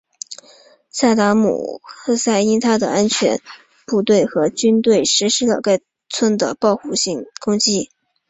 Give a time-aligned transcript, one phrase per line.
[0.89, 3.39] 萨达姆侯赛因命令他的安全
[3.85, 7.91] 部队和军队实施了对该村的报复性攻击。